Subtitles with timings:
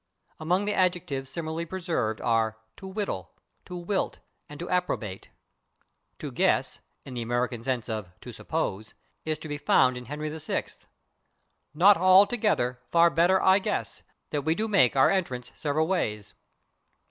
[0.39, 3.33] Among the adjectives similarly preserved are /to whittle/,
[3.67, 4.17] /to wilt/
[4.49, 5.25] and /to approbate/.
[6.17, 8.95] /To guess/, in the American sense of /to suppose/,
[9.25, 10.85] is to be found in "Henry VI": [Pg057]
[11.75, 14.01] Not all together; better far, I /guess/,
[14.31, 16.33] That we do make our entrance several ways.